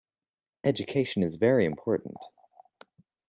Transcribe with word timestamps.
Education 0.63 1.21
is 1.21 1.35
very 1.35 1.63
important. 1.63 2.17